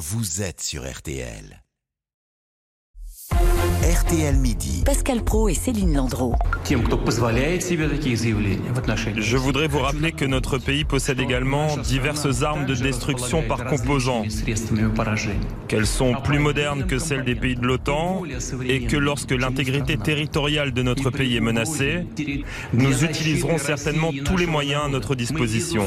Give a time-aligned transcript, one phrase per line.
[0.00, 1.62] vous êtes sur RTL.
[3.90, 4.84] RTL Midi.
[4.86, 6.36] Pascal Pro et Céline Landreau.
[6.64, 6.76] Je
[9.36, 14.22] voudrais vous rappeler que notre pays possède également diverses armes de destruction par composants,
[15.66, 18.22] qu'elles sont plus modernes que celles des pays de l'OTAN
[18.64, 22.06] et que lorsque l'intégrité territoriale de notre pays est menacée,
[22.72, 25.82] nous utiliserons certainement tous les moyens à notre disposition.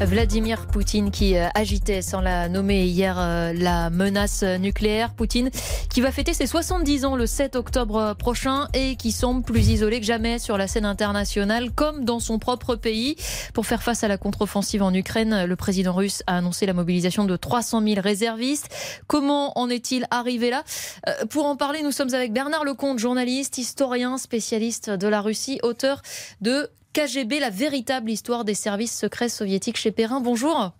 [0.00, 5.14] Vladimir Poutine qui euh, agitait sans la nommer hier euh, la menace nucléaire.
[5.14, 5.50] Poutine
[5.88, 10.00] qui va fêter ses 70 ans le 7 octobre prochain et qui semble plus isolé
[10.00, 13.16] que jamais sur la scène internationale comme dans son propre pays.
[13.52, 17.24] Pour faire face à la contre-offensive en Ukraine, le président russe a annoncé la mobilisation
[17.24, 18.68] de 300 000 réservistes.
[19.06, 20.64] Comment en est-il arrivé là?
[21.08, 25.60] Euh, Pour en parler, nous sommes avec Bernard Lecomte, journaliste, historien, spécialiste de la Russie,
[25.62, 26.02] auteur
[26.40, 30.20] de KGB, la véritable histoire des services secrets soviétiques chez Perrin.
[30.20, 30.72] Bonjour.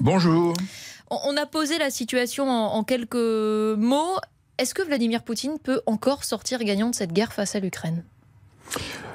[0.00, 0.54] Bonjour.
[1.10, 4.16] On a posé la situation en quelques mots.
[4.56, 8.04] Est-ce que Vladimir Poutine peut encore sortir gagnant de cette guerre face à l'Ukraine?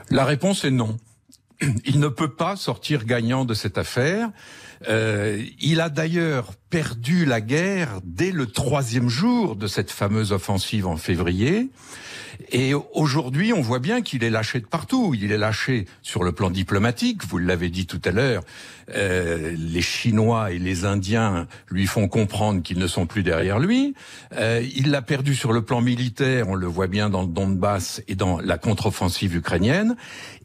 [0.10, 0.98] La réponse est non.
[1.86, 4.32] Il ne peut pas sortir gagnant de cette affaire.
[4.88, 10.88] Euh, il a d'ailleurs perdu la guerre dès le troisième jour de cette fameuse offensive
[10.88, 11.70] en février.
[12.52, 15.14] Et aujourd'hui, on voit bien qu'il est lâché de partout.
[15.16, 17.26] Il est lâché sur le plan diplomatique.
[17.28, 18.44] Vous l'avez dit tout à l'heure.
[18.96, 23.94] euh, les Chinois et les Indiens lui font comprendre qu'ils ne sont plus derrière lui.
[24.36, 26.50] Euh, il l'a perdu sur le plan militaire.
[26.50, 29.96] On le voit bien dans le Donbass et dans la contre-offensive ukrainienne.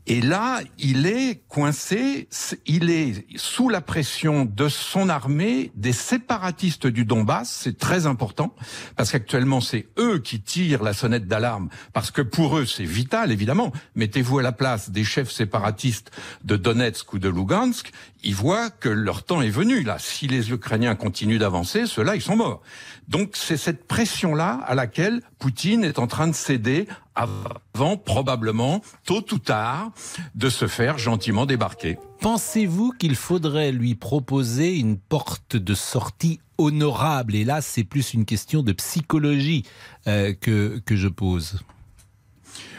[0.06, 2.28] Et là, il est coincé,
[2.66, 8.54] il est sous la pression de son armée, des séparatistes du Donbass, c'est très important,
[8.96, 13.32] parce qu'actuellement c'est eux qui tirent la sonnette d'alarme, parce que pour eux c'est vital,
[13.32, 13.72] évidemment.
[13.94, 16.10] Mettez-vous à la place des chefs séparatistes
[16.44, 17.90] de Donetsk ou de Lugansk,
[18.22, 19.96] ils voient que leur temps est venu, là.
[19.98, 22.62] Si les Ukrainiens continuent d'avancer, ceux-là, ils sont morts.
[23.08, 29.24] Donc c'est cette pression-là à laquelle Poutine est en train de céder avant, probablement, tôt
[29.32, 29.92] ou tard,
[30.34, 31.98] de se faire gentiment débarquer.
[32.20, 37.34] Pensez-vous qu'il faudrait lui proposer une porte de sortie honorable?
[37.34, 39.64] Et là, c'est plus une question de psychologie
[40.06, 41.60] euh, que, que je pose.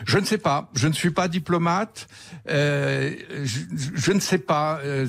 [0.05, 0.69] Je ne sais pas.
[0.75, 2.07] Je ne suis pas diplomate.
[2.49, 4.79] Euh, je, je, ne sais pas.
[4.83, 5.07] Euh,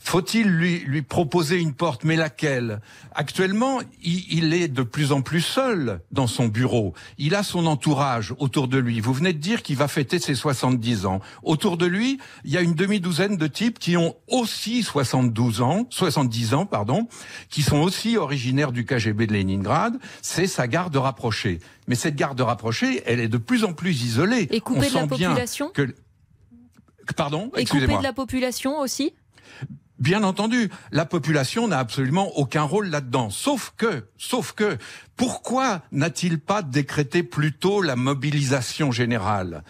[0.00, 2.04] Faut-il lui, lui proposer une porte?
[2.04, 2.80] Mais laquelle?
[3.14, 6.94] Actuellement, il, il, est de plus en plus seul dans son bureau.
[7.18, 9.00] Il a son entourage autour de lui.
[9.00, 11.20] Vous venez de dire qu'il va fêter ses 70 ans.
[11.42, 15.86] Autour de lui, il y a une demi-douzaine de types qui ont aussi 72 ans,
[15.90, 17.08] 70 ans, pardon,
[17.50, 19.98] qui sont aussi originaires du KGB de Leningrad.
[20.22, 21.60] C'est sa garde rapprochée.
[21.88, 24.48] Mais cette garde rapprochée, elle est de plus en plus isolée.
[24.50, 25.94] Et coupée de la population que...
[27.16, 29.12] Pardon Et coupée de la population aussi?
[30.02, 33.30] Bien entendu, la population n'a absolument aucun rôle là-dedans.
[33.30, 34.76] Sauf que, sauf que,
[35.14, 39.62] pourquoi n'a-t-il pas décrété plus tôt la mobilisation générale?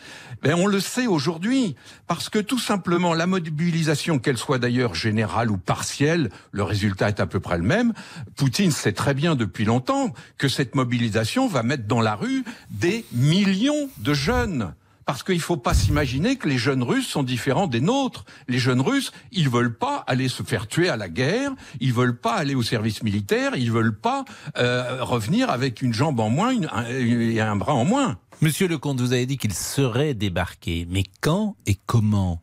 [0.43, 1.77] Ben, On le sait aujourd'hui,
[2.07, 7.21] parce que tout simplement, la mobilisation, qu'elle soit d'ailleurs générale ou partielle, le résultat est
[7.21, 7.93] à peu près le même.
[8.35, 13.05] Poutine sait très bien depuis longtemps que cette mobilisation va mettre dans la rue des
[13.13, 14.73] millions de jeunes.
[15.05, 18.25] Parce qu'il ne faut pas s'imaginer que les jeunes Russes sont différents des nôtres.
[18.49, 22.19] Les jeunes Russes, ils veulent pas aller se faire tuer à la guerre, ils veulent
[22.19, 24.25] pas aller au service militaire, ils veulent pas
[24.59, 28.19] euh, revenir avec une jambe en moins une, un, et un bras en moins.
[28.41, 32.41] Monsieur Lecomte, vous avez dit qu'il serait débarqué, mais quand et comment?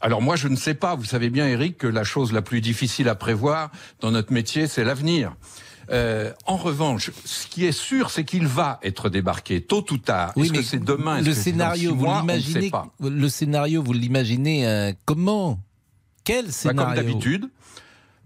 [0.00, 0.94] Alors moi, je ne sais pas.
[0.94, 3.70] Vous savez bien, Eric, que la chose la plus difficile à prévoir
[4.00, 5.34] dans notre métier, c'est l'avenir.
[5.90, 10.32] Euh, en revanche, ce qui est sûr, c'est qu'il va être débarqué tôt ou tard.
[10.36, 12.70] Oui, Est-ce que c'est demain Le scénario, vous l'imaginez
[13.00, 15.60] Le scénario, vous l'imaginez euh, comment?
[16.24, 17.48] Quel scénario bah, Comme d'habitude.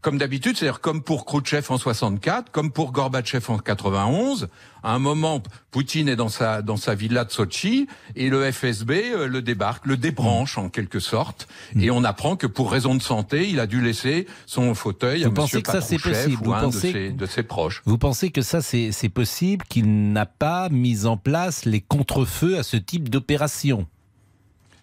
[0.01, 4.49] Comme d'habitude, c'est-à-dire comme pour Khrouchtchev en 64, comme pour Gorbatchev en 91.
[4.83, 8.91] À un moment, Poutine est dans sa dans sa villa de Sochi et le FSB
[8.91, 13.03] euh, le débarque, le débranche en quelque sorte, et on apprend que pour raison de
[13.03, 16.41] santé, il a dû laisser son fauteuil vous à pensez que ça c'est possible?
[16.41, 17.83] ou vous un pensez de, ses, de ses proches.
[17.85, 22.63] Vous pensez que ça c'est possible qu'il n'a pas mis en place les contre-feux à
[22.63, 23.87] ce type d'opération?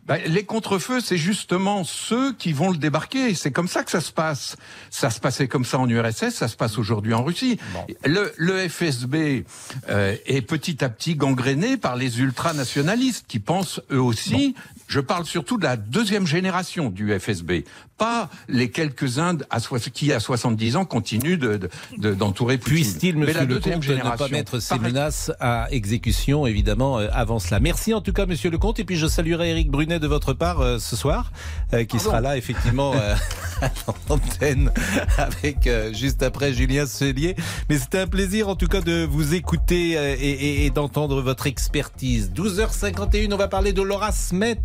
[0.08, 3.36] Ben, les contre-feux, c'est justement ceux qui vont le débarquer.
[3.36, 4.56] C'est comme ça que ça se passe.
[4.90, 7.60] Ça se passait comme ça en URSS, ça se passe aujourd'hui en Russie.
[7.74, 7.86] Bon.
[8.06, 9.44] Le, le, FSB
[9.90, 14.54] euh, est petit à petit gangréné par les ultranationalistes qui pensent eux aussi.
[14.56, 14.62] Bon.
[14.88, 17.66] Je parle surtout de la deuxième génération du FSB,
[17.98, 19.60] pas les quelques-uns à
[19.94, 24.80] qui à 70 ans continuent d'entourer de, de, Puisse-t-il, monsieur Lecomte, ne pas mettre ces
[24.80, 27.60] menaces à exécution, évidemment, euh, avant cela.
[27.60, 30.62] Merci en tout cas, monsieur Lecomte, et puis je saluerai Eric Brunet de votre part
[30.62, 31.32] euh, ce soir,
[31.74, 32.94] euh, qui sera là, effectivement,
[33.62, 33.72] à
[34.10, 34.72] l'antenne,
[35.18, 37.36] avec juste après Julien Cellier.
[37.70, 42.32] Mais c'était un plaisir, en tout cas, de vous écouter et, et d'entendre votre expertise.
[42.36, 44.62] 12h51, on va parler de Laura Smet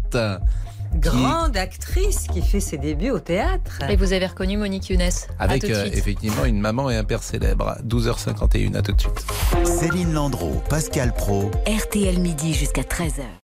[0.95, 3.81] grande actrice qui fait ses débuts au théâtre.
[3.89, 5.03] Et vous avez reconnu Monique Younes.
[5.39, 7.77] Avec euh, effectivement une maman et un père célèbre.
[7.87, 9.27] 12h51, à tout de suite.
[9.65, 11.51] Céline Landreau, Pascal Pro.
[11.67, 13.42] RTL midi jusqu'à 13h.